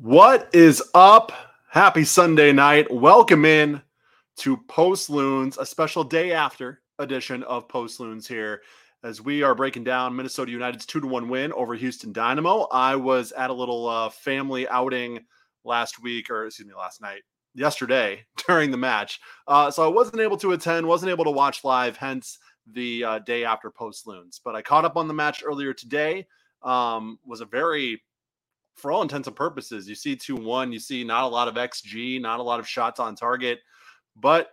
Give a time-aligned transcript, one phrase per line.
[0.00, 1.32] What is up?
[1.68, 2.90] Happy Sunday night.
[2.90, 3.82] Welcome in
[4.38, 8.62] to Post Loons, a special day after edition of Post Loons here
[9.04, 12.68] as we are breaking down Minnesota United's 2 to 1 win over Houston Dynamo.
[12.72, 15.26] I was at a little uh, family outing
[15.62, 17.20] last week, or excuse me, last night,
[17.54, 19.20] yesterday during the match.
[19.46, 23.18] Uh, so I wasn't able to attend, wasn't able to watch live, hence the uh,
[23.18, 24.40] day after Post Loons.
[24.42, 26.26] But I caught up on the match earlier today.
[26.62, 28.00] Um, was a very
[28.74, 31.54] for all intents and purposes, you see 2 1, you see not a lot of
[31.54, 33.60] XG, not a lot of shots on target,
[34.16, 34.50] but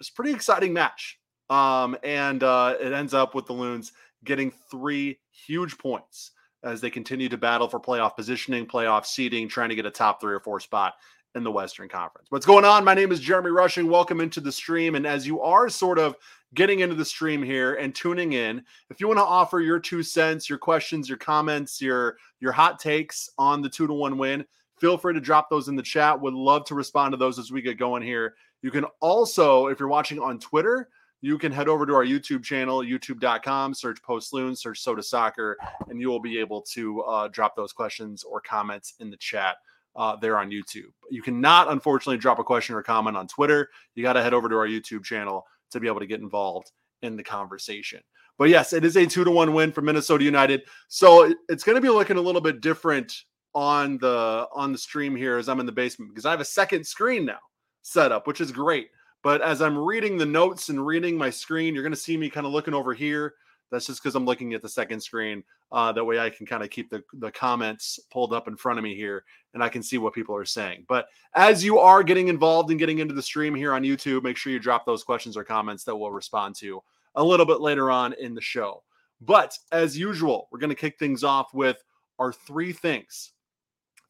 [0.00, 1.18] it's pretty exciting match.
[1.50, 3.92] Um, and uh, it ends up with the Loons
[4.24, 9.68] getting three huge points as they continue to battle for playoff positioning, playoff seeding, trying
[9.68, 10.94] to get a top three or four spot
[11.34, 12.28] in the Western Conference.
[12.30, 12.84] What's going on?
[12.84, 13.88] My name is Jeremy Rushing.
[13.88, 14.94] Welcome into the stream.
[14.94, 16.16] And as you are sort of
[16.54, 20.02] getting into the stream here and tuning in, if you want to offer your two
[20.02, 24.44] cents, your questions, your comments, your your hot takes on the two to one win,
[24.78, 26.20] feel free to drop those in the chat.
[26.20, 28.34] Would love to respond to those as we get going here.
[28.62, 30.88] You can also, if you're watching on Twitter,
[31.20, 35.56] you can head over to our YouTube channel, youtube.com, search Post Loon, search Sota Soccer,
[35.88, 39.56] and you will be able to uh, drop those questions or comments in the chat
[39.94, 40.90] uh, there on YouTube.
[41.10, 43.70] You cannot, unfortunately, drop a question or comment on Twitter.
[43.94, 46.70] You got to head over to our YouTube channel to be able to get involved
[47.02, 48.00] in the conversation.
[48.38, 50.62] But yes, it is a two to one win for Minnesota United.
[50.88, 53.12] So it's going to be looking a little bit different
[53.54, 56.44] on the on the stream here as I'm in the basement because I have a
[56.44, 57.40] second screen now
[57.82, 58.88] set up, which is great.
[59.22, 62.30] But as I'm reading the notes and reading my screen, you're going to see me
[62.30, 63.34] kind of looking over here
[63.72, 65.42] that's just because I'm looking at the second screen.
[65.72, 68.78] Uh, that way I can kind of keep the, the comments pulled up in front
[68.78, 70.84] of me here and I can see what people are saying.
[70.86, 74.36] But as you are getting involved and getting into the stream here on YouTube, make
[74.36, 76.82] sure you drop those questions or comments that we'll respond to
[77.14, 78.82] a little bit later on in the show.
[79.22, 81.82] But as usual, we're going to kick things off with
[82.18, 83.32] our three things,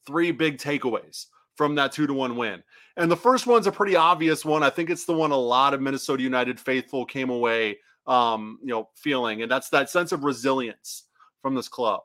[0.04, 2.62] three big takeaways from that two to one win.
[2.96, 4.64] And the first one's a pretty obvious one.
[4.64, 8.68] I think it's the one a lot of Minnesota United faithful came away um, you
[8.68, 11.04] know, feeling, and that's that sense of resilience
[11.42, 12.00] from this club.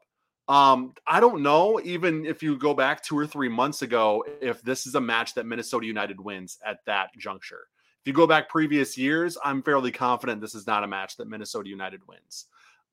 [0.50, 4.62] Um, I don't know, even if you go back two or three months ago, if
[4.62, 7.68] this is a match that Minnesota United wins at that juncture.
[8.02, 11.28] If you go back previous years, I'm fairly confident this is not a match that
[11.28, 12.46] Minnesota United wins.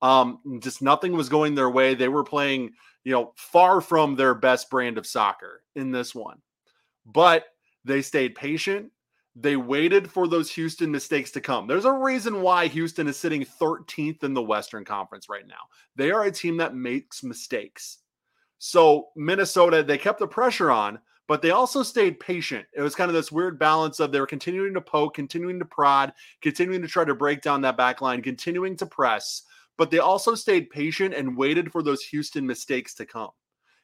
[0.03, 1.95] Um, just nothing was going their way.
[1.95, 2.73] They were playing,
[3.05, 6.39] you know, far from their best brand of soccer in this one,
[7.07, 7.45] but
[7.85, 8.91] they stayed patient.
[9.37, 11.67] They waited for those Houston mistakes to come.
[11.67, 15.55] There's a reason why Houston is sitting 13th in the Western Conference right now.
[15.97, 17.99] They are a team that makes mistakes.
[18.59, 22.67] So, Minnesota, they kept the pressure on, but they also stayed patient.
[22.75, 25.65] It was kind of this weird balance of they were continuing to poke, continuing to
[25.65, 29.43] prod, continuing to try to break down that back line, continuing to press,
[29.77, 33.31] but they also stayed patient and waited for those Houston mistakes to come.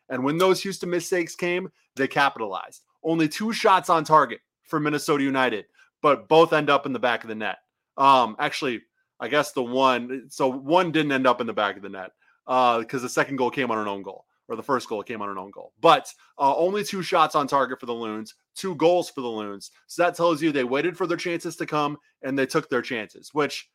[0.08, 2.82] And when those Houston mistakes came, they capitalized.
[3.02, 4.40] Only two shots on target
[4.70, 5.66] for Minnesota United,
[6.00, 7.58] but both end up in the back of the net.
[7.96, 8.82] Um, actually,
[9.18, 12.12] I guess the one, so one didn't end up in the back of the net
[12.46, 15.02] uh, because uh, the second goal came on an own goal, or the first goal
[15.02, 15.72] came on an own goal.
[15.80, 19.70] But uh, only two shots on target for the Loons, two goals for the Loons.
[19.88, 22.82] So that tells you they waited for their chances to come and they took their
[22.82, 23.68] chances, which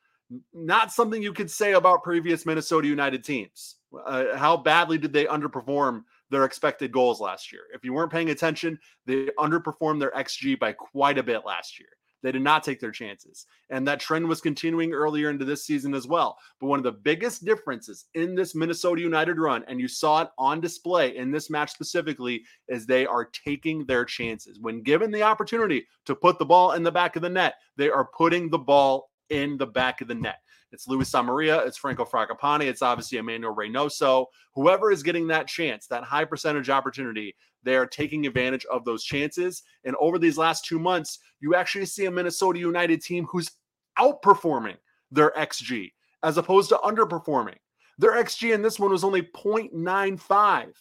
[0.53, 3.75] not something you could say about previous Minnesota United teams.
[4.05, 7.61] Uh, how badly did they underperform their expected goals last year.
[7.73, 11.89] If you weren't paying attention, they underperformed their XG by quite a bit last year.
[12.25, 13.45] They did not take their chances.
[13.69, 16.39] And that trend was continuing earlier into this season as well.
[16.59, 20.29] But one of the biggest differences in this Minnesota United run, and you saw it
[20.39, 24.59] on display in this match specifically, is they are taking their chances.
[24.59, 27.91] When given the opportunity to put the ball in the back of the net, they
[27.91, 30.39] are putting the ball in the back of the net.
[30.75, 34.25] It's Luis Amarilla, it's Franco Fragapane, it's obviously Emmanuel Reynoso.
[34.55, 39.05] Whoever is getting that chance, that high percentage opportunity, they are taking advantage of those
[39.05, 39.63] chances.
[39.85, 43.51] And over these last two months, you actually see a Minnesota United team who's
[43.97, 44.75] outperforming
[45.11, 45.93] their XG
[46.23, 47.55] as opposed to underperforming.
[47.97, 50.73] Their XG in this one was only 0.95,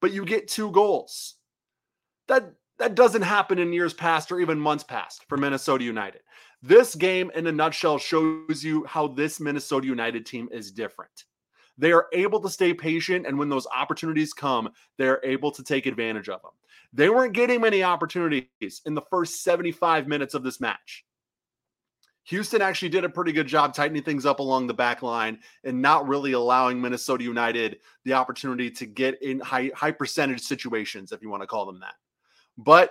[0.00, 1.36] but you get two goals.
[2.26, 6.20] That that doesn't happen in years past or even months past for Minnesota United.
[6.66, 11.24] This game, in a nutshell, shows you how this Minnesota United team is different.
[11.78, 15.86] They are able to stay patient, and when those opportunities come, they're able to take
[15.86, 16.50] advantage of them.
[16.92, 21.04] They weren't getting many opportunities in the first 75 minutes of this match.
[22.24, 25.80] Houston actually did a pretty good job tightening things up along the back line and
[25.80, 31.22] not really allowing Minnesota United the opportunity to get in high high percentage situations, if
[31.22, 31.94] you want to call them that.
[32.58, 32.90] But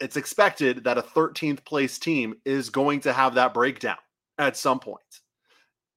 [0.00, 3.98] it's expected that a 13th place team is going to have that breakdown
[4.38, 5.00] at some point.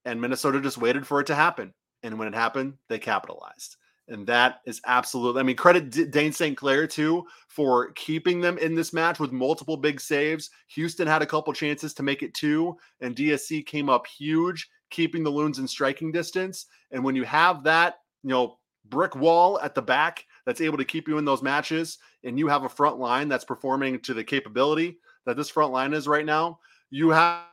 [0.06, 1.74] And Minnesota just waited for it to happen.
[2.04, 3.78] And when it happened, they capitalized.
[4.10, 6.58] And that is absolutely, I mean, credit D- Dayne St.
[6.58, 10.50] Clair too for keeping them in this match with multiple big saves.
[10.68, 15.24] Houston had a couple chances to make it two, and DSC came up huge, keeping
[15.24, 16.66] the Loons in striking distance.
[16.92, 18.58] And when you have that, you know,
[18.90, 22.48] brick wall at the back that's able to keep you in those matches, and you
[22.48, 26.26] have a front line that's performing to the capability that this front line is right
[26.26, 26.60] now,
[26.90, 27.44] you have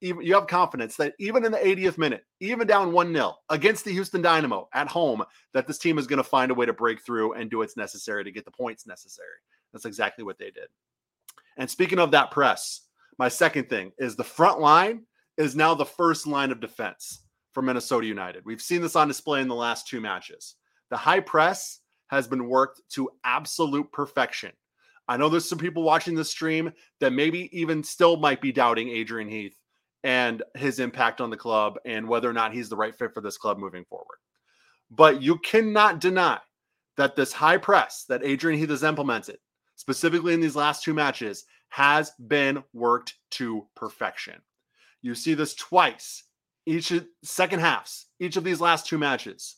[0.00, 4.22] you have confidence that even in the 80th minute, even down 1-0 against the Houston
[4.22, 5.24] Dynamo at home,
[5.54, 7.76] that this team is going to find a way to break through and do what's
[7.76, 9.28] necessary to get the points necessary.
[9.72, 10.68] That's exactly what they did.
[11.56, 12.82] And speaking of that press,
[13.18, 15.02] my second thing is the front line
[15.36, 18.44] is now the first line of defense for Minnesota United.
[18.44, 20.54] We've seen this on display in the last two matches.
[20.90, 24.52] The high press has been worked to absolute perfection
[25.08, 28.88] I know there's some people watching this stream that maybe even still might be doubting
[28.88, 29.56] Adrian Heath
[30.02, 33.20] and his impact on the club and whether or not he's the right fit for
[33.20, 34.18] this club moving forward.
[34.90, 36.38] But you cannot deny
[36.96, 39.38] that this high press that Adrian Heath has implemented,
[39.76, 44.40] specifically in these last two matches, has been worked to perfection.
[45.02, 46.24] You see this twice,
[46.64, 46.92] each
[47.22, 49.56] second halves, each of these last two matches.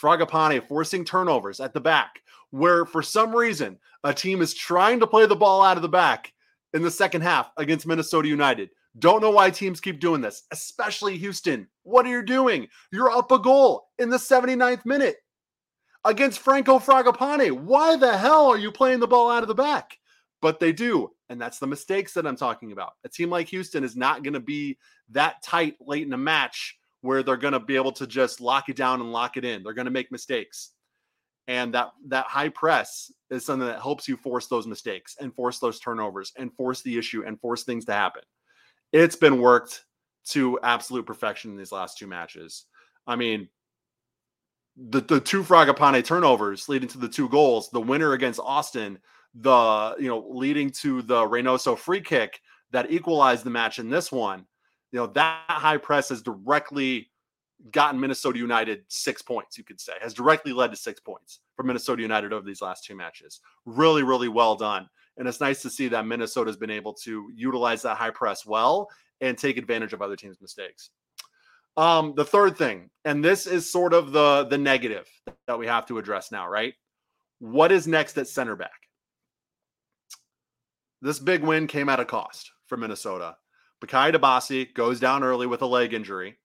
[0.00, 5.06] Fragapane forcing turnovers at the back, where for some reason a team is trying to
[5.06, 6.32] play the ball out of the back
[6.72, 8.70] in the second half against Minnesota United.
[8.98, 11.68] Don't know why teams keep doing this, especially Houston.
[11.82, 12.68] What are you doing?
[12.90, 15.16] You're up a goal in the 79th minute
[16.04, 17.60] against Franco Fragapane.
[17.62, 19.98] Why the hell are you playing the ball out of the back?
[20.40, 21.10] But they do.
[21.28, 22.92] And that's the mistakes that I'm talking about.
[23.04, 24.78] A team like Houston is not going to be
[25.10, 28.68] that tight late in a match where they're going to be able to just lock
[28.68, 29.62] it down and lock it in.
[29.62, 30.70] They're going to make mistakes.
[31.46, 35.58] And that that high press is something that helps you force those mistakes and force
[35.58, 38.22] those turnovers and force the issue and force things to happen.
[38.92, 39.84] It's been worked
[40.26, 42.66] to absolute perfection in these last two matches.
[43.06, 43.48] I mean
[44.78, 48.98] the, the two fragapane turnovers leading to the two goals the winner against austin
[49.34, 52.40] the you know leading to the reynoso free kick
[52.70, 54.44] that equalized the match in this one
[54.92, 57.10] you know that high press has directly
[57.70, 61.64] gotten Minnesota United six points, you could say, has directly led to six points for
[61.64, 63.40] Minnesota United over these last two matches.
[63.66, 64.88] Really, really well done.
[65.16, 68.46] And it's nice to see that Minnesota has been able to utilize that high press
[68.46, 68.88] well
[69.20, 70.90] and take advantage of other teams' mistakes.
[71.76, 75.08] Um, the third thing, and this is sort of the the negative
[75.46, 76.74] that we have to address now, right?
[77.40, 78.70] What is next at center back?
[81.00, 83.36] This big win came at a cost for Minnesota.
[83.80, 86.38] Bakaye Dibassy goes down early with a leg injury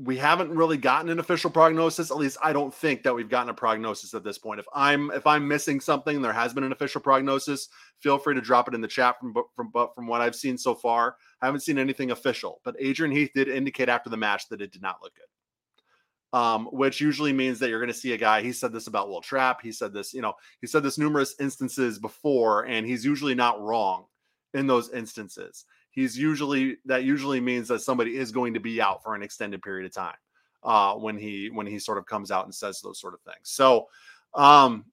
[0.00, 2.12] we haven't really gotten an official prognosis.
[2.12, 4.60] At least I don't think that we've gotten a prognosis at this point.
[4.60, 7.68] If I'm if I'm missing something, there has been an official prognosis.
[7.98, 9.18] Feel free to drop it in the chat.
[9.18, 12.60] From from but from what I've seen so far, I haven't seen anything official.
[12.64, 16.38] But Adrian Heath did indicate after the match that it did not look good.
[16.38, 18.42] Um, which usually means that you're going to see a guy.
[18.42, 19.62] He said this about Wil Trapp.
[19.62, 23.60] He said this, you know, he said this numerous instances before, and he's usually not
[23.62, 24.04] wrong
[24.52, 25.64] in those instances
[25.98, 29.60] he's usually that usually means that somebody is going to be out for an extended
[29.62, 30.14] period of time
[30.62, 33.42] uh, when he when he sort of comes out and says those sort of things.
[33.42, 33.88] So
[34.34, 34.84] um,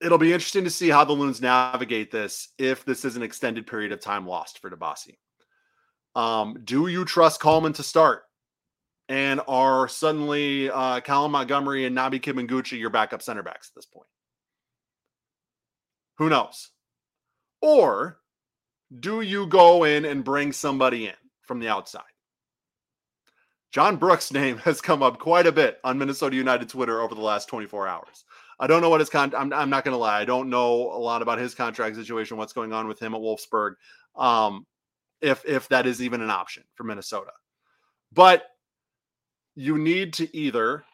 [0.00, 3.64] it'll be interesting to see how the Loons navigate this if this is an extended
[3.64, 5.18] period of time lost for Dibassy.
[6.16, 8.24] Um, do you trust Kallman to start?
[9.08, 13.86] And are suddenly uh, Callum Montgomery and Nabi Kibunguchy your backup center backs at this
[13.86, 14.06] point?
[16.18, 16.70] Who knows?
[17.60, 18.20] Or
[18.98, 22.02] do you go in and bring somebody in from the outside?
[23.72, 27.20] John Brooks' name has come up quite a bit on Minnesota United Twitter over the
[27.20, 28.24] last 24 hours.
[28.58, 29.34] I don't know what his con.
[29.34, 30.20] I'm, I'm not going to lie.
[30.20, 32.36] I don't know a lot about his contract situation.
[32.36, 33.74] What's going on with him at Wolfsburg?
[34.16, 34.66] Um,
[35.22, 37.32] if if that is even an option for Minnesota,
[38.12, 38.44] but
[39.54, 40.84] you need to either.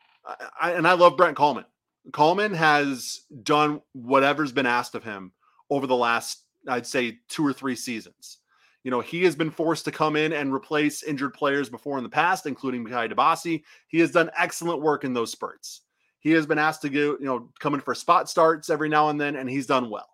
[0.61, 1.65] I, and I love Brent Kallman.
[2.11, 5.33] Kallman has done whatever's been asked of him
[5.71, 8.39] over the last I'd say two or three seasons.
[8.85, 12.05] You know, he has been forced to come in and replace injured players before in
[12.05, 13.65] the past, including Bakaye Dibassy.
[13.89, 15.81] He has done excellent work in those spurts.
[16.21, 19.09] He has been asked to go, you know, come in for spot starts every now
[19.09, 20.09] and then, and he's done well.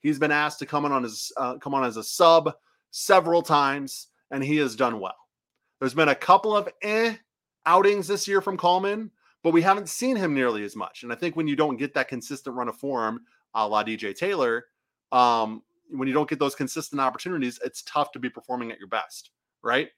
[0.00, 2.54] He's been asked to come in on his uh, come on as a sub
[2.90, 5.16] several times, and he has done well.
[5.80, 7.16] There's been a couple of eh
[7.66, 9.10] outings this year from Kallman,
[9.42, 11.02] but we haven't seen him nearly as much.
[11.02, 13.20] And I think when you don't get that consistent run of form,
[13.54, 14.66] a la DJ Taylor,
[15.12, 18.88] um, when you don't get those consistent opportunities, it's tough to be performing at your
[18.88, 19.30] best,
[19.62, 19.88] right?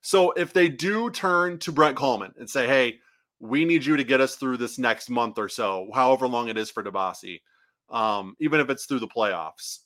[0.00, 3.00] So if they do turn to Brent Kallman and say, "Hey,
[3.38, 6.58] we need you to get us through this next month or so, however long it
[6.58, 7.40] is for Dibassy,
[7.90, 9.80] um, even if it's through the playoffs,"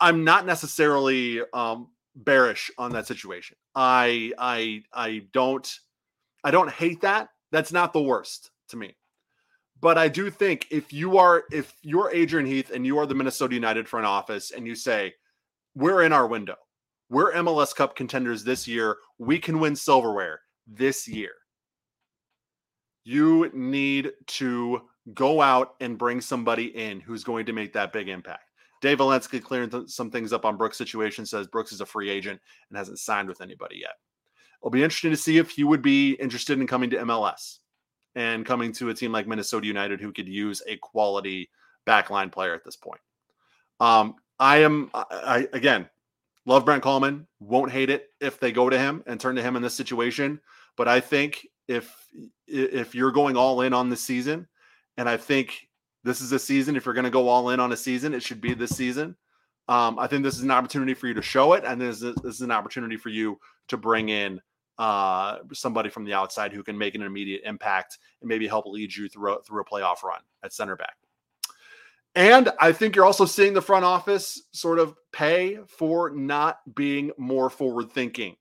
[0.00, 3.56] I'm not necessarily um, bearish on that situation.
[3.74, 5.68] I I I don't
[6.44, 7.28] I don't hate that.
[7.52, 8.96] That's not the worst to me.
[9.80, 13.14] But I do think if you are if you're Adrian Heath and you are the
[13.14, 15.14] Minnesota United front office and you say,
[15.74, 16.56] we're in our window,
[17.10, 21.32] we're MLS Cup contenders this year, we can win silverware this year.
[23.04, 24.82] You need to
[25.14, 28.42] go out and bring somebody in who's going to make that big impact.
[28.80, 32.10] Dave Valensky clearing th- some things up on Brooks' situation says Brooks is a free
[32.10, 33.94] agent and hasn't signed with anybody yet.
[34.60, 37.58] It'll be interesting to see if he would be interested in coming to MLS
[38.16, 41.50] and coming to a team like Minnesota United who could use a quality
[41.86, 43.00] backline player at this point.
[43.78, 45.88] Um, I am, I, I again,
[46.46, 47.26] love Brent Kallman.
[47.38, 50.40] Won't hate it if they go to him and turn to him in this situation.
[50.76, 51.94] But I think if
[52.48, 54.48] if you're going all in on the season,
[54.96, 55.68] and I think
[56.02, 56.76] this is a season.
[56.76, 59.16] If you're going to go all in on a season, it should be this season.
[59.68, 62.14] Um, I think this is an opportunity for you to show it, and this is,
[62.16, 64.40] this is an opportunity for you to bring in
[64.78, 68.94] uh, somebody from the outside who can make an immediate impact and maybe help lead
[68.94, 70.96] you through a, through a playoff run at center back.
[72.14, 77.10] And I think you're also seeing the front office sort of pay for not being
[77.18, 78.36] more forward thinking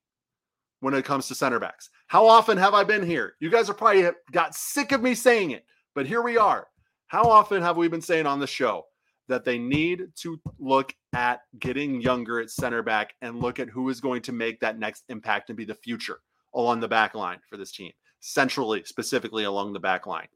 [0.80, 1.89] when it comes to center backs.
[2.08, 3.36] How often have I been here?
[3.39, 6.68] You guys are probably got sick of me saying it, but here we are.
[7.08, 8.86] How often have we been saying on the show
[9.27, 13.89] that they need to look at getting younger at center back and look at who
[13.89, 16.20] is going to make that next impact and be the future
[16.53, 20.27] along the back line for this team, centrally, specifically along the back line?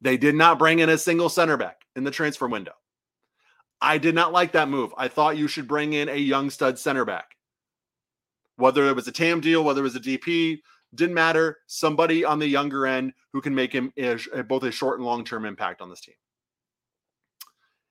[0.00, 2.72] They did not bring in a single center back in the transfer window.
[3.80, 4.92] I did not like that move.
[4.96, 7.36] I thought you should bring in a young stud center back.
[8.56, 10.60] Whether it was a TAM deal, whether it was a DP,
[10.94, 11.58] didn't matter.
[11.66, 13.92] Somebody on the younger end who can make him
[14.48, 16.14] both a short and long term impact on this team.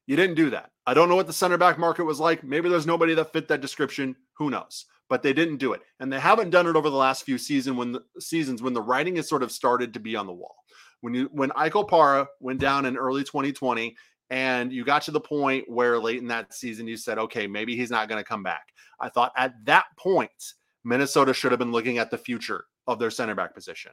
[0.08, 0.72] You didn't do that.
[0.86, 2.44] I don't know what the center back market was like.
[2.44, 4.16] Maybe there's nobody that fit that description.
[4.38, 4.86] Who knows?
[5.10, 7.78] But they didn't do it, and they haven't done it over the last few season
[7.78, 10.56] when the seasons when the writing has sort of started to be on the wall.
[11.02, 13.96] When you when Ike Opara went down in early 2020,
[14.30, 17.76] and you got to the point where late in that season you said, okay, maybe
[17.76, 18.74] he's not going to come back.
[19.00, 23.12] I thought at that point Minnesota should have been looking at the future of their
[23.12, 23.92] center back position.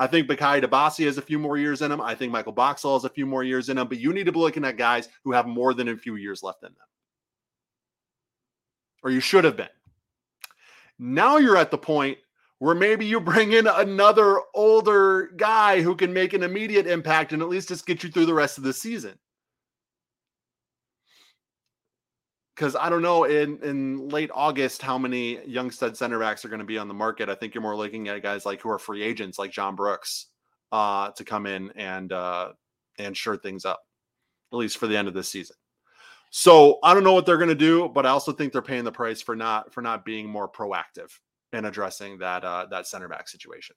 [0.00, 2.00] I think Bakaye Dibassy has a few more years in him.
[2.00, 4.32] I think Michael Boxall has a few more years in him, but you need to
[4.32, 6.88] be looking at guys who have more than a few years left in them.
[9.02, 9.68] Or you should have been.
[10.98, 12.16] Now you're at the point
[12.60, 17.42] where maybe you bring in another older guy who can make an immediate impact and
[17.42, 19.18] at least just get you through the rest of the season.
[22.60, 26.50] Because I don't know in in late August how many young stud center backs are
[26.50, 27.30] going to be on the market.
[27.30, 30.26] I think you're more looking at guys like who are free agents, like John Brooks,
[30.70, 32.50] uh, to come in and uh,
[32.98, 33.80] and shore things up,
[34.52, 35.56] at least for the end of this season.
[36.28, 38.84] So I don't know what they're going to do, but I also think they're paying
[38.84, 41.08] the price for not for not being more proactive
[41.54, 43.74] in addressing that uh, that center back situation.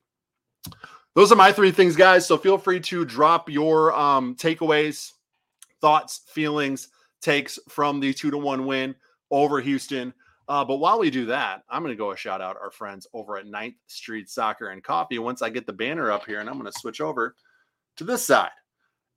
[1.16, 2.28] Those are my three things, guys.
[2.28, 5.14] So feel free to drop your um, takeaways,
[5.80, 6.90] thoughts, feelings
[7.24, 8.96] takes from the two to one win
[9.32, 10.14] over Houston.
[10.48, 13.08] Uh, but while we do that, I'm going to go a shout out our friends
[13.14, 15.18] over at 9th Street Soccer and Coffee.
[15.18, 17.36] Once I get the banner up here, and I'm going to switch over
[17.98, 18.52] to this side.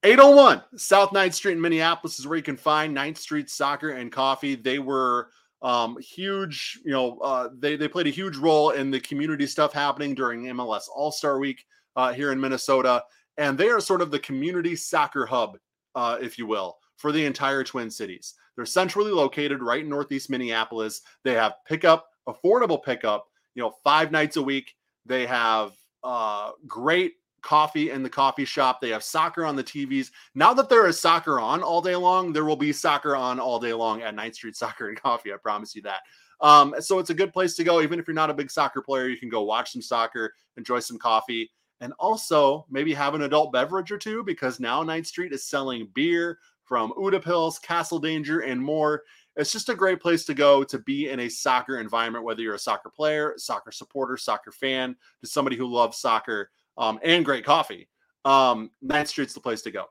[0.04, 4.12] 801 South 9th Street in Minneapolis is where you can find 9th Street Soccer and
[4.12, 4.54] Coffee.
[4.54, 5.30] They were
[5.62, 9.72] um, huge, you know, uh, they, they played a huge role in the community stuff
[9.72, 11.64] happening during MLS All Star Week
[11.96, 13.02] uh, here in Minnesota.
[13.36, 15.58] And they are sort of the community soccer hub,
[15.96, 18.34] uh, if you will, for the entire Twin Cities.
[18.54, 21.02] They're centrally located right in Northeast Minneapolis.
[21.22, 24.74] They have pickup, affordable pickup, you know, five nights a week.
[25.04, 25.72] They have
[26.02, 28.80] uh, great coffee in the coffee shop.
[28.80, 30.10] They have soccer on the TVs.
[30.34, 33.60] Now that there is soccer on all day long, there will be soccer on all
[33.60, 35.32] day long at 9th Street Soccer and Coffee.
[35.32, 36.00] I promise you that.
[36.40, 37.80] Um, so it's a good place to go.
[37.80, 40.80] Even if you're not a big soccer player, you can go watch some soccer, enjoy
[40.80, 41.50] some coffee,
[41.80, 45.88] and also maybe have an adult beverage or two because now 9th Street is selling
[45.94, 49.02] beer, from Utepils, Castle Danger, and more.
[49.37, 52.54] It's just a great place to go to be in a soccer environment, whether you're
[52.54, 57.44] a soccer player, soccer supporter, soccer fan, to somebody who loves soccer um, and great
[57.44, 57.88] coffee.
[58.25, 59.85] Um, 9th Street's the place to go.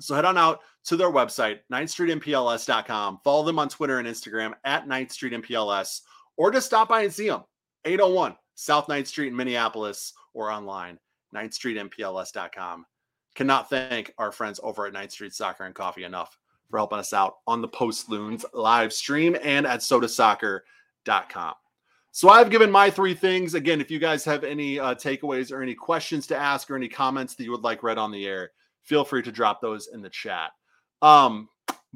[0.00, 3.20] So head on out to their website, 9thstreetmpls.com.
[3.22, 6.00] Follow them on Twitter and Instagram at 9th Street MPLS,
[6.36, 7.44] or just stop by and see them.
[7.84, 10.98] 801 South 9th Street in Minneapolis or online,
[11.34, 12.86] 9thstreetmpls.com
[13.34, 16.38] cannot thank our friends over at 9th Street Soccer and Coffee enough
[16.70, 21.54] for helping us out on the Post Loons live stream and at sotasoccer.com.
[22.14, 23.54] So I've given my three things.
[23.54, 26.88] Again, if you guys have any uh, takeaways or any questions to ask or any
[26.88, 28.50] comments that you would like read on the air,
[28.82, 30.50] feel free to drop those in the chat.
[31.00, 31.48] Um,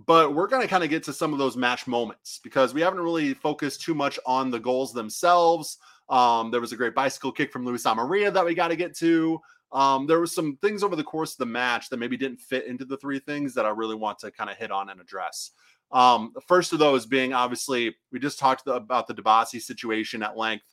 [0.07, 2.81] but we're going to kind of get to some of those match moments because we
[2.81, 5.79] haven't really focused too much on the goals themselves.
[6.09, 8.97] Um, there was a great bicycle kick from Luis Amarilla that we got to get
[8.99, 9.41] to.
[9.73, 12.67] Um, there were some things over the course of the match that maybe didn't fit
[12.67, 15.51] into the three things that I really want to kind of hit on and address.
[15.93, 20.37] Um, the first of those being obviously we just talked about the Dibassy situation at
[20.37, 20.65] length.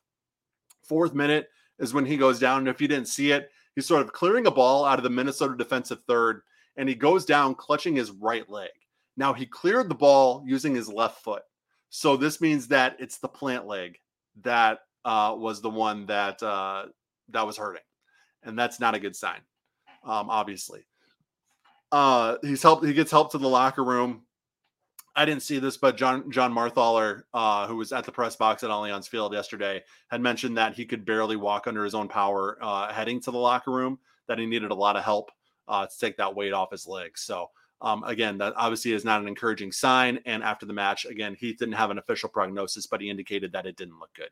[0.84, 4.02] Fourth minute is when he goes down, and if you didn't see it, he's sort
[4.02, 6.42] of clearing a ball out of the Minnesota defensive third,
[6.78, 8.70] and he goes down clutching his right leg.
[9.18, 11.44] Now he cleared the ball using his left foot,
[11.90, 14.00] so this means that it's the plant leg
[14.42, 16.86] that uh, was the one that uh,
[17.30, 17.84] that was hurting,
[18.46, 19.40] and that's not a good sign,
[20.04, 20.86] um, obviously.
[21.92, 22.86] Uh, he's helped.
[22.86, 24.24] He gets help to the locker room.
[25.16, 28.64] I didn't see this, but John Jon Marthaler, uh, who was at the press box
[28.64, 32.58] at Allianz Field yesterday, had mentioned that he could barely walk under his own power
[32.62, 34.00] uh, heading to the locker room.
[34.28, 35.32] That he needed a lot of help
[35.68, 37.22] uh, to take that weight off his legs.
[37.22, 37.50] So
[37.84, 40.20] um, again, that obviously is not an encouraging sign.
[40.26, 43.66] And after the match, again, he didn't have an official prognosis, but he indicated that
[43.66, 44.30] it didn't look good.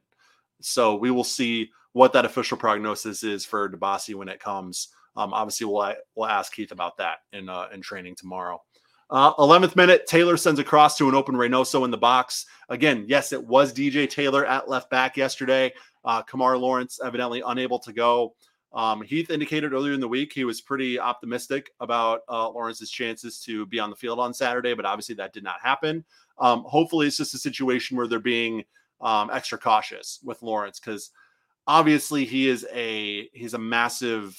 [0.62, 4.90] So we will see what that official prognosis is for Dibassy when it comes.
[5.16, 8.62] Um, obviously, we'll we'll ask Heath about that in uh, in training tomorrow.
[9.10, 12.46] Uh, 11th minute, Taylor sends a cross to an open Reynoso in the box.
[12.70, 15.74] Again, yes, it was DJ Taylor at left back yesterday.
[16.06, 18.36] Uh, Kemar Lawrence evidently unable to go.
[18.74, 23.42] Um, Heath indicated earlier in the week he was pretty optimistic about uh, Lawrence's chances
[23.42, 26.06] to be on the field on Saturday, but obviously that did not happen.
[26.40, 28.64] Um, hopefully, it's just a situation where they're being
[29.02, 31.12] um, extra cautious with Lawrence because
[31.68, 34.38] obviously he is a he's a massive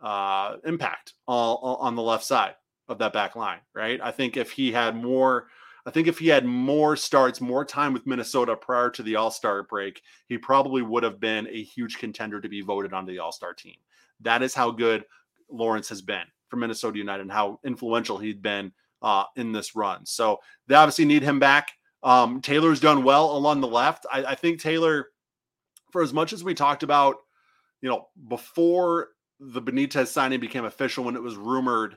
[0.00, 2.54] uh, impact on, on the left side
[2.88, 4.00] of that back line, right?
[4.02, 5.46] I think if he had more,
[5.86, 9.30] I think if he had more starts, more time with Minnesota prior to the All
[9.30, 13.20] Star break, he probably would have been a huge contender to be voted onto the
[13.20, 13.76] All Star team.
[14.20, 15.04] That is how good
[15.48, 20.04] Lawrence has been for Minnesota United and how influential he'd been uh, in this run.
[20.04, 21.72] So they obviously need him back.
[22.02, 24.06] Um, Taylor's done well along the left.
[24.12, 25.08] I, I think Taylor,
[25.92, 27.16] for as much as we talked about,
[27.80, 29.08] you know, before
[29.38, 31.96] the Benitez signing became official, when it was rumored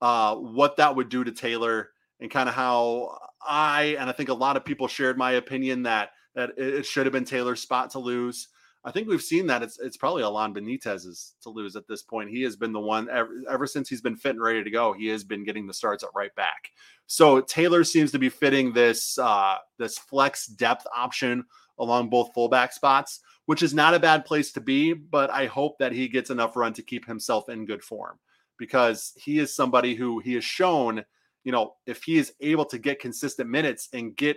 [0.00, 4.28] uh, what that would do to Taylor and kind of how I and I think
[4.28, 7.90] a lot of people shared my opinion that that it should have been Taylor's spot
[7.90, 8.48] to lose.
[8.86, 12.30] I think we've seen that it's it's probably Alan Benitez's to lose at this point.
[12.30, 14.92] He has been the one ever, ever since he's been fit and ready to go.
[14.92, 16.70] He has been getting the starts at right back.
[17.06, 21.44] So Taylor seems to be fitting this uh, this flex depth option
[21.78, 24.92] along both fullback spots, which is not a bad place to be.
[24.92, 28.18] But I hope that he gets enough run to keep himself in good form
[28.58, 31.04] because he is somebody who he has shown,
[31.44, 34.36] you know, if he is able to get consistent minutes and get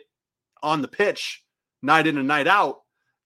[0.63, 1.43] on the pitch
[1.81, 2.79] night in and night out,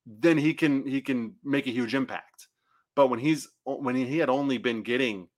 [0.06, 2.48] then he can he can make a huge impact.
[2.94, 5.28] But when he's when he had only been getting,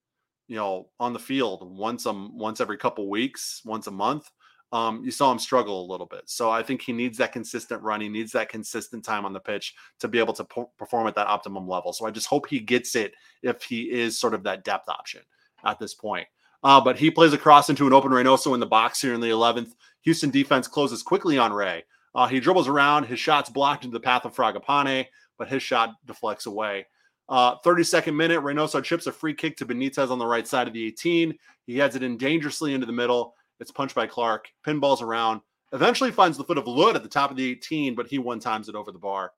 [0.48, 4.30] you know, on the field once um once every couple weeks, once a month,
[4.74, 6.22] um, you saw him struggle a little bit.
[6.26, 8.00] So I think he needs that consistent run.
[8.00, 11.14] He needs that consistent time on the pitch to be able to po- perform at
[11.14, 11.92] that optimum level.
[11.92, 15.20] So I just hope he gets it if he is sort of that depth option
[15.64, 16.26] at this point.
[16.64, 19.28] Uh, but he plays across into an open Reynoso in the box here in the
[19.28, 19.74] 11th.
[20.02, 21.84] Houston defense closes quickly on Ray.
[22.12, 23.04] Uh, he dribbles around.
[23.04, 25.06] His shot's blocked into the path of Fragapane,
[25.38, 26.86] but his shot deflects away.
[27.28, 30.74] Uh, 32nd minute, Reynoso chips a free kick to Benitez on the right side of
[30.74, 31.38] the 18.
[31.64, 33.34] He heads it in dangerously into the middle.
[33.60, 34.48] It's punched by Clark.
[34.66, 35.40] Pinballs around.
[35.72, 38.40] Eventually finds the foot of Lod at the top of the 18, but he one
[38.40, 39.32] times it over the bar.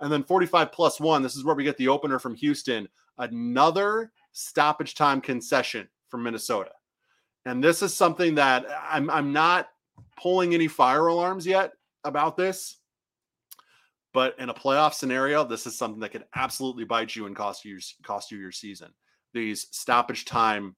[0.00, 1.22] And then 45 plus one.
[1.22, 2.88] This is where we get the opener from Houston.
[3.18, 6.70] Another stoppage time concession from Minnesota.
[7.44, 9.68] And this is something that I'm I'm not
[10.20, 11.72] pulling any fire alarms yet
[12.04, 12.76] about this.
[14.12, 17.64] But in a playoff scenario, this is something that could absolutely bite you and cost
[17.64, 18.92] you cost you your season.
[19.32, 20.76] These stoppage time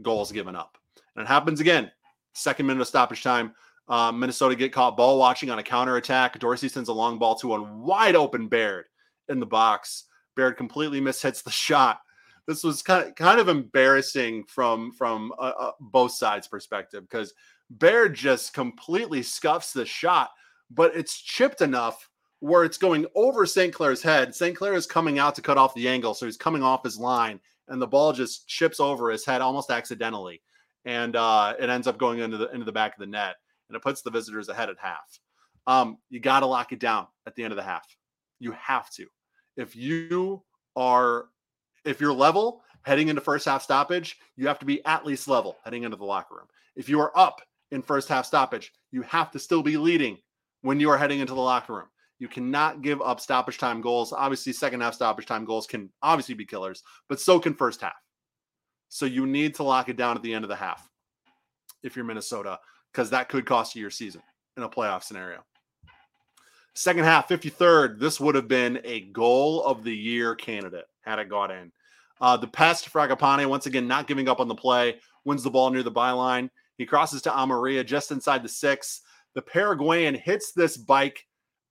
[0.00, 0.78] goals given up.
[1.14, 1.90] And it happens again.
[2.34, 3.54] Second minute of stoppage time.
[3.88, 6.38] Um, Minnesota get caught ball watching on a counter attack.
[6.38, 8.86] Dorsey sends a long ball to a wide open Baird
[9.28, 10.04] in the box.
[10.36, 12.00] Baird completely mishits the shot
[12.46, 17.34] this was kind of, kind of embarrassing from from uh, uh, both sides perspective because
[17.70, 20.30] Baird just completely scuffs the shot,
[20.70, 22.08] but it's chipped enough
[22.40, 23.72] where it's going over St.
[23.72, 24.34] Clair's head.
[24.34, 24.56] St.
[24.56, 27.38] Clair is coming out to cut off the angle, so he's coming off his line,
[27.68, 30.42] and the ball just chips over his head almost accidentally,
[30.84, 33.36] and uh, it ends up going into the into the back of the net,
[33.68, 35.18] and it puts the visitors ahead at half.
[35.66, 37.86] Um, you got to lock it down at the end of the half.
[38.40, 39.06] You have to.
[39.56, 40.42] If you
[40.76, 41.26] are
[41.84, 45.56] if you're level heading into first half stoppage, you have to be at least level
[45.64, 46.46] heading into the locker room.
[46.74, 47.40] If you are up
[47.70, 50.18] in first half stoppage, you have to still be leading
[50.62, 51.88] when you are heading into the locker room.
[52.18, 54.12] You cannot give up stoppage time goals.
[54.12, 57.92] Obviously, second half stoppage time goals can obviously be killers, but so can first half.
[58.92, 60.86] So you need to lock it down at the end of the half
[61.82, 62.58] if you're Minnesota,
[62.92, 64.20] because that could cost you your season
[64.58, 65.42] in a playoff scenario.
[66.74, 67.98] Second half, 53rd.
[67.98, 71.72] This would have been a goal of the year candidate had it got in.
[72.20, 75.70] Uh, the pest, Fragapane, once again, not giving up on the play, wins the ball
[75.70, 76.50] near the byline.
[76.76, 79.00] He crosses to Amarilla just inside the six.
[79.34, 81.26] The Paraguayan hits this bike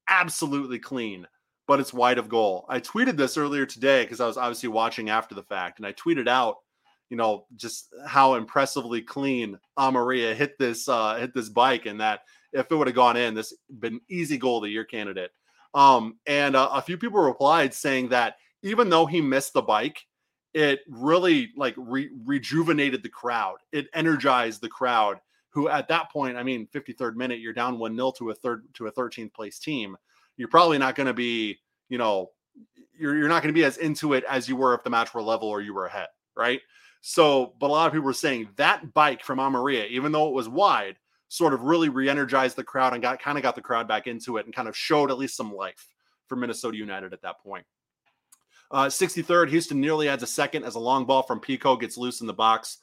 [0.09, 1.27] absolutely clean,
[1.67, 2.65] but it's wide of goal.
[2.67, 5.93] I tweeted this earlier today because I was obviously watching after the fact, and I
[5.93, 6.55] tweeted out,
[7.11, 12.21] you know, just how impressively clean Amarilla hit this uh, hit this bike, and that
[12.53, 15.31] if it would have gone in, this been easy goal of the year candidate.
[15.73, 20.07] Um, and uh, a few people replied saying that even though he missed the bike,
[20.53, 23.57] it really like re- rejuvenated the crowd.
[23.73, 25.19] It energized the crowd
[25.49, 28.63] who at that point, I mean, 53rd minute, you're down 1 0 to a third
[28.75, 29.97] to a 13th place team.
[30.37, 32.31] You're probably not going to be, you know,
[32.97, 35.13] you're, you're not going to be as into it as you were if the match
[35.13, 36.61] were level or you were ahead, right?
[37.01, 40.33] So, but a lot of people were saying that bike from Amarilla, even though it
[40.33, 43.87] was wide, sort of really re-energized the crowd and got kind of got the crowd
[43.87, 45.87] back into it and kind of showed at least some life
[46.27, 47.65] for Minnesota United at that point.
[48.69, 52.21] Uh, 63rd, Houston nearly adds a second as a long ball from Pico gets loose
[52.21, 52.77] in the box.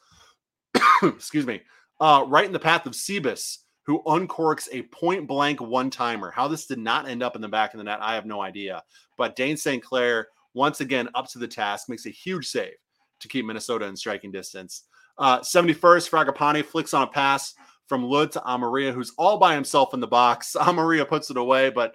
[1.02, 1.62] Excuse me.
[2.00, 6.30] Uh, right in the path of Cebus, who uncorks a point blank one timer.
[6.30, 8.42] How this did not end up in the back of the net, I have no
[8.42, 8.82] idea.
[9.16, 9.82] But Dayne St.
[9.82, 12.74] Clair, once again, up to the task, makes a huge save
[13.20, 14.84] to keep Minnesota in striking distance.
[15.18, 17.54] Uh, 71st, Fragapane flicks on a pass
[17.86, 20.56] from Lod to Amarilla, who's all by himself in the box.
[20.60, 21.94] Amarilla puts it away, but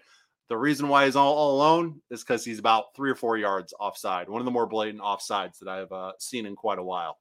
[0.50, 3.74] the reason why he's all, all alone is because he's about three or four yards
[3.80, 4.30] offside.
[4.30, 7.18] One of the more blatant offsides that I've uh, seen in quite a while.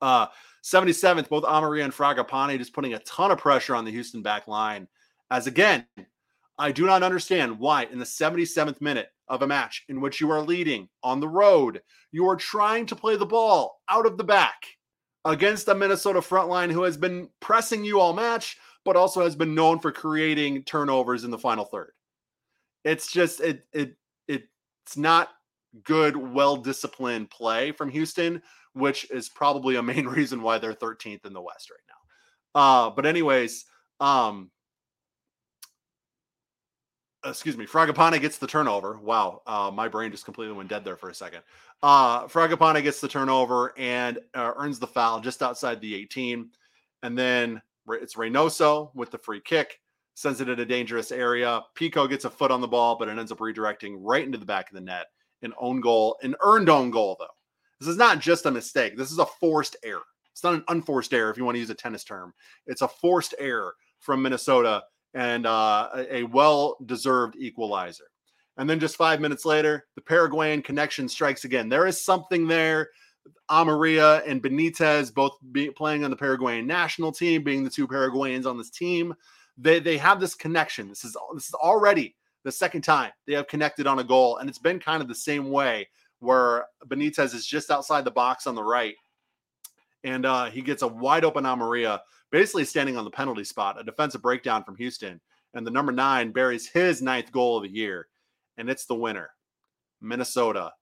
[0.00, 0.26] Uh,
[0.64, 4.48] 77th, both Amarilla and Fragapane just putting a ton of pressure on the Houston back
[4.48, 4.88] line.
[5.30, 5.86] As again,
[6.58, 10.30] I do not understand why in the 77th minute of a match in which you
[10.30, 14.24] are leading on the road, you are trying to play the ball out of the
[14.24, 14.66] back
[15.24, 19.36] against a Minnesota front line who has been pressing you all match, but also has
[19.36, 21.92] been known for creating turnovers in the final third.
[22.84, 23.96] It's just it it
[24.28, 25.30] it's not
[25.84, 28.42] good, well disciplined play from Houston,
[28.74, 32.60] which is probably a main reason why they're 13th in the West right now.
[32.60, 33.64] Uh, but anyways,
[34.00, 34.50] um,
[37.24, 38.98] excuse me, Fragapane gets the turnover.
[38.98, 41.42] Wow, uh, my brain just completely went dead there for a second.
[41.82, 46.50] Uh, Fragapane gets the turnover and uh, earns the foul just outside the 18,
[47.02, 49.80] and then it's Reynoso with the free kick
[50.14, 51.62] sends it in a dangerous area.
[51.74, 54.46] Pico gets a foot on the ball, but it ends up redirecting right into the
[54.46, 55.06] back of the net.
[55.42, 57.26] An own goal, an earned own goal, though.
[57.80, 58.96] This is not just a mistake.
[58.96, 60.02] This is a forced error.
[60.30, 62.32] It's not an unforced error, if you want to use a tennis term.
[62.66, 68.04] It's a forced error from Minnesota and uh, a well deserved equalizer.
[68.58, 71.68] And then just five minutes later, the Paraguayan connection strikes again.
[71.68, 72.90] There is something there.
[73.50, 78.46] Amarilla and Benitez both be playing on the Paraguayan national team, being the two Paraguayans
[78.46, 79.14] on this team
[79.58, 80.88] they they have this connection.
[80.88, 84.48] This is this is already the second time they have connected on a goal, and
[84.48, 85.88] it's been kind of the same way
[86.20, 88.94] where Benitez is just outside the box on the right,
[90.04, 92.00] and uh, he gets a wide open Amarilla,
[92.32, 93.78] basically standing on the penalty spot.
[93.78, 95.20] A defensive breakdown from Houston,
[95.54, 98.08] and the number nine buries his ninth goal of the year,
[98.56, 99.30] and it's the winner,
[100.00, 100.72] Minnesota.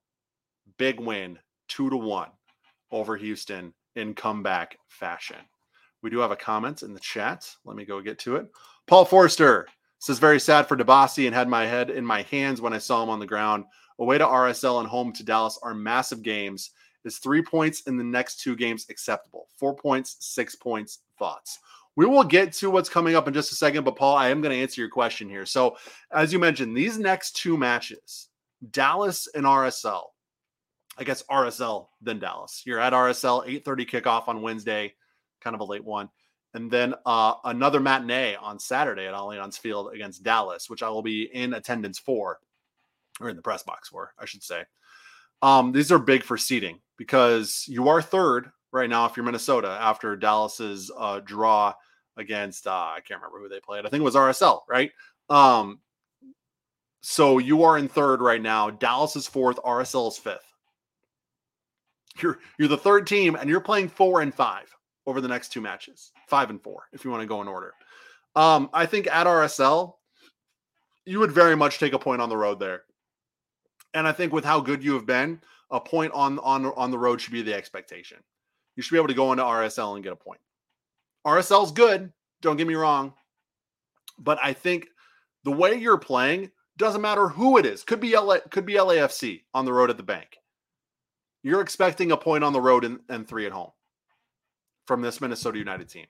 [0.79, 2.31] Big win, two to one
[2.91, 5.37] over Houston in comeback fashion.
[6.03, 7.51] We do have a comment in the chat.
[7.65, 8.47] Let me go get to it.
[8.87, 9.67] Paul Forster
[9.99, 13.03] says, very sad for Dibassy and had my head in my hands when I saw
[13.03, 13.65] him on the ground.
[13.99, 16.71] Away to RSL and home to Dallas are massive games.
[17.05, 19.49] Is three points in the next two games acceptable?
[19.57, 21.59] Four points, six points, thoughts.
[21.97, 24.41] We will get to what's coming up in just a second, but Paul, I am
[24.41, 25.45] going to answer your question here.
[25.45, 25.77] So,
[26.13, 28.29] as you mentioned, these next two matches,
[28.71, 30.05] Dallas and RSL,
[30.99, 32.63] I guess RSL then Dallas.
[32.65, 34.95] You're at RSL, 8:30 kickoff on Wednesday
[35.41, 36.09] kind of a late one.
[36.55, 41.03] And then uh, another matinee on Saturday at Allianz Field against Dallas, which I will
[41.03, 42.41] be in attendance for,
[43.21, 44.65] or in the press box for, I should say.
[45.43, 49.79] Um, these are big for seeding because you are third right now if you're Minnesota
[49.81, 51.75] after Dallas's uh, draw
[52.17, 53.87] against uh, I can't remember who they played.
[53.87, 54.91] I think it was RSL, right?
[55.29, 55.81] Um,
[57.01, 58.71] so you are in third right now.
[58.71, 59.57] Dallas is fourth.
[59.57, 60.45] RSL is fifth.
[62.21, 64.75] You're you're the third team, and you're playing four and five
[65.07, 67.73] over the next two matches, five and four, if you want to go in order.
[68.37, 69.95] Um, I think at RSL,
[71.07, 72.83] you would very much take a point on the road there.
[73.95, 76.99] And I think with how good you have been, a point on on on the
[76.99, 78.19] road should be the expectation.
[78.77, 80.41] You should be able to go into RSL and get a point.
[81.27, 83.13] RSL's good, don't get me wrong,
[84.19, 84.89] but I think
[85.45, 87.85] the way you're playing doesn't matter who it is.
[87.85, 90.39] Could be LA, could be LAFC on the road at the bank.
[91.43, 93.71] You're expecting a point on the road and, and three at home
[94.87, 96.07] from this Minnesota United team.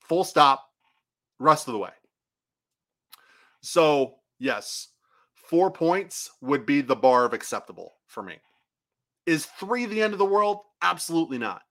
[0.00, 0.70] Full stop,
[1.38, 1.90] rest of the way.
[3.60, 4.88] So, yes,
[5.48, 8.36] four points would be the bar of acceptable for me.
[9.26, 10.58] Is three the end of the world?
[10.82, 11.62] Absolutely not.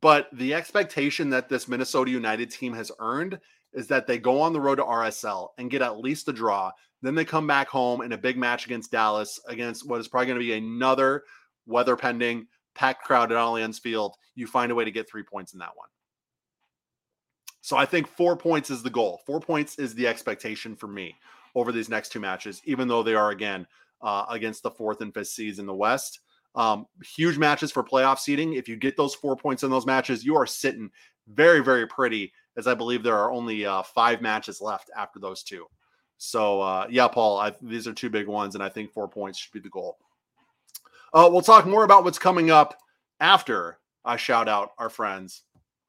[0.00, 3.38] But the expectation that this Minnesota United team has earned
[3.72, 6.70] is that they go on the road to RSL and get at least a draw.
[7.02, 10.26] Then they come back home in a big match against Dallas, against what is probably
[10.26, 11.24] going to be another
[11.66, 14.16] weather pending packed crowd at Allianz Field.
[14.34, 15.88] You find a way to get three points in that one.
[17.60, 19.20] So I think four points is the goal.
[19.26, 21.16] Four points is the expectation for me
[21.54, 23.66] over these next two matches, even though they are again
[24.02, 26.20] uh, against the fourth and fifth seeds in the West.
[26.54, 28.54] Um, huge matches for playoff seeding.
[28.54, 30.90] If you get those four points in those matches, you are sitting
[31.28, 35.42] very, very pretty, as I believe there are only uh, five matches left after those
[35.42, 35.66] two.
[36.16, 39.38] So, uh, yeah, Paul, I, these are two big ones, and I think four points
[39.38, 39.98] should be the goal.
[41.12, 42.76] Uh, we'll talk more about what's coming up
[43.20, 45.42] after I shout out our friends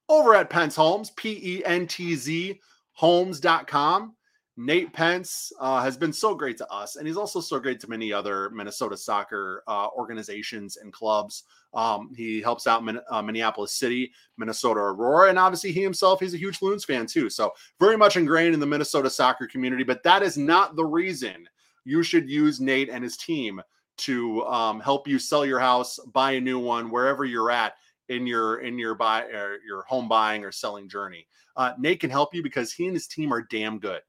[0.08, 2.60] over at Pentz Homes, P E N T Z
[2.94, 4.14] homes.com.
[4.60, 7.90] Nate Pentz uh, has been so great to us, and he's also so great to
[7.90, 11.44] many other Minnesota soccer uh, organizations and clubs.
[11.74, 16.34] Um, he helps out Min- uh, Minneapolis City, Minnesota Aurora, and obviously he himself, he's
[16.34, 17.30] a huge Loons fan too.
[17.30, 21.48] So very much ingrained in the Minnesota soccer community, but that is not the reason
[21.86, 23.62] you should use Nate and his team
[24.00, 27.76] to um, help you sell your house, buy a new one, wherever you're at
[28.10, 31.26] in your in your buy or your home buying or selling journey.
[31.56, 34.02] Uh, Nate can help you because he and his team are damn good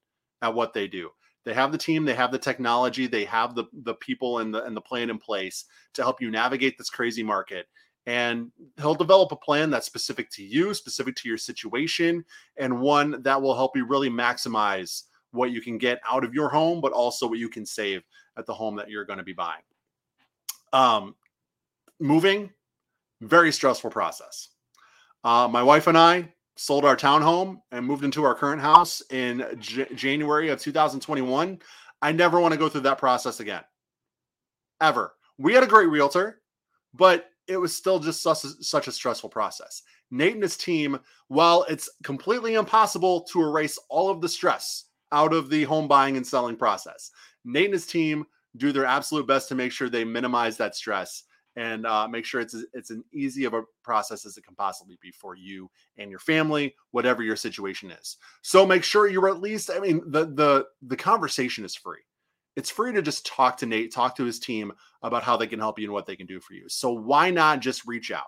[0.42, 1.11] at what they do.
[1.44, 4.64] They have the team, they have the technology, they have the the people and the
[4.64, 7.66] and the plan in place to help you navigate this crazy market.
[8.07, 12.24] And he'll develop a plan that's specific to you, specific to your situation,
[12.57, 16.48] and one that will help you really maximize what you can get out of your
[16.48, 18.03] home, but also what you can save
[18.37, 19.62] at the home that you're going to be buying.
[20.72, 21.14] Um,
[22.00, 22.50] moving,
[23.20, 24.48] very stressful process.
[25.22, 29.42] Uh, my wife and I sold our townhome and moved into our current house in
[29.59, 31.59] J- January of 2021.
[32.03, 33.62] I never want to go through that process again.
[34.79, 35.14] Ever.
[35.38, 36.42] We had a great realtor,
[36.92, 39.83] but it was still just such a, such a stressful process.
[40.11, 45.33] Nate and his team, while it's completely impossible to erase all of the stress out
[45.33, 47.11] of the home buying and selling process,
[47.42, 48.27] Nate and his team
[48.59, 51.23] do their absolute best to make sure they minimize that stress
[51.61, 54.99] and uh, make sure it's it's an easy of a process as it can possibly
[55.03, 58.16] be for you and your family, whatever your situation is.
[58.40, 59.70] So make sure you're at least.
[59.70, 62.01] I mean, the the the conversation is free.
[62.57, 65.59] It's free to just talk to Nate, talk to his team about how they can
[65.59, 66.64] help you and what they can do for you.
[66.68, 68.25] So why not just reach out?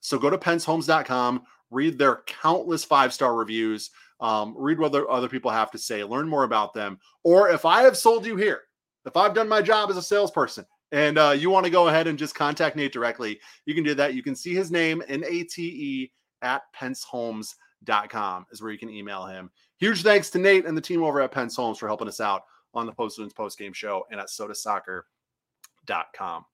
[0.00, 5.50] So go to pentzhomes.com, read their countless five star reviews, um, read what other people
[5.50, 6.98] have to say, learn more about them.
[7.24, 8.60] Or if I have sold you here,
[9.06, 12.06] if I've done my job as a salesperson, and uh, you want to go ahead
[12.06, 14.14] and just contact Nate directly, you can do that.
[14.14, 18.90] You can see his name, N A T E, at pentzhomes.com is where you can
[18.90, 19.50] email him.
[19.78, 22.42] Huge thanks to Nate and the team over at Pentz Homes for helping us out
[22.74, 26.44] on the Post Loons post game show and at sotasoccer.com.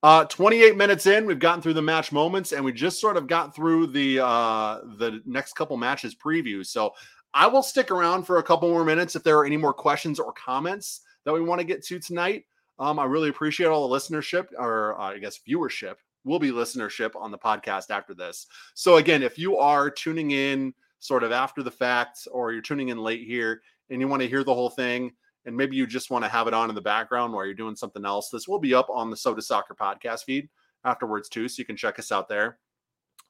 [0.00, 3.26] Uh, 28 minutes in, we've gotten through the match moments and we just sort of
[3.26, 6.64] got through the uh, the next couple matches preview.
[6.64, 6.92] So
[7.34, 10.20] I will stick around for a couple more minutes if there are any more questions
[10.20, 12.44] or comments that we want to get to tonight.
[12.78, 15.94] Um, I really appreciate all the listenership, or uh, I guess viewership.
[16.24, 18.46] Will be listenership on the podcast after this.
[18.74, 22.88] So again, if you are tuning in sort of after the fact, or you're tuning
[22.88, 25.12] in late here, and you want to hear the whole thing,
[25.46, 27.76] and maybe you just want to have it on in the background while you're doing
[27.76, 30.48] something else, this will be up on the Sota Soccer podcast feed
[30.84, 32.58] afterwards too, so you can check us out there.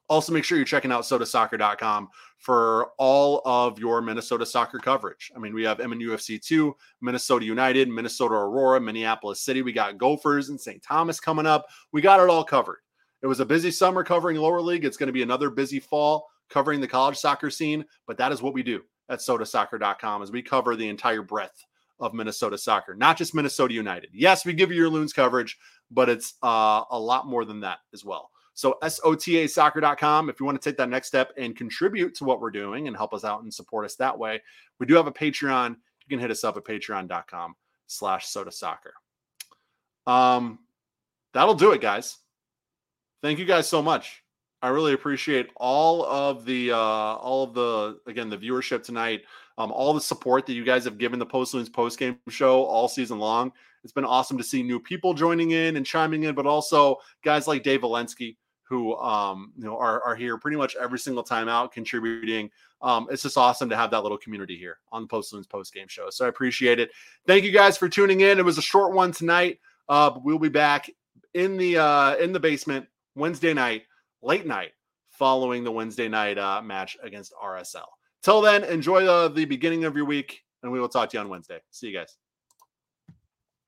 [0.09, 5.31] Also, make sure you're checking out sotasoccer.com for all of your Minnesota soccer coverage.
[5.35, 9.61] I mean, we have MNUFC 2, Minnesota United, Minnesota Aurora, Minneapolis City.
[9.61, 10.81] We got Gophers and St.
[10.81, 11.67] Thomas coming up.
[11.91, 12.79] We got it all covered.
[13.21, 14.85] It was a busy summer covering lower league.
[14.85, 18.41] It's going to be another busy fall covering the college soccer scene, but that is
[18.41, 21.65] what we do at sotasoccer.com as we cover the entire breadth
[21.99, 24.09] of Minnesota soccer, not just Minnesota United.
[24.13, 25.57] Yes, we give you your loons coverage,
[25.91, 28.31] but it's uh, a lot more than that as well.
[28.53, 32.51] So SOTAsoccer.com, if you want to take that next step and contribute to what we're
[32.51, 34.41] doing and help us out and support us that way,
[34.79, 35.69] we do have a Patreon.
[35.69, 37.55] You can hit us up at patreon.com
[37.87, 38.93] slash sota soccer.
[40.05, 40.59] Um,
[41.33, 42.17] that'll do it, guys.
[43.21, 44.23] Thank you guys so much.
[44.61, 49.21] I really appreciate all of the uh all of the again the viewership tonight,
[49.59, 52.63] um, all the support that you guys have given the Post Loons post game show
[52.63, 53.51] all season long.
[53.83, 57.45] It's been awesome to see new people joining in and chiming in, but also guys
[57.45, 61.49] like Dave Valensky, who um, you know are, are here pretty much every single time
[61.49, 62.49] out contributing.
[62.81, 65.73] Um, it's just awesome to have that little community here on the Post Loons post
[65.73, 66.09] game show.
[66.09, 66.91] So I appreciate it.
[67.27, 68.39] Thank you guys for tuning in.
[68.39, 70.89] It was a short one tonight, uh, but we'll be back
[71.33, 73.83] in the uh, in the basement Wednesday night,
[74.21, 74.71] late night,
[75.09, 77.87] following the Wednesday night uh, match against RSL.
[78.23, 81.21] Till then, enjoy the, the beginning of your week, and we will talk to you
[81.21, 81.59] on Wednesday.
[81.71, 82.17] See you guys.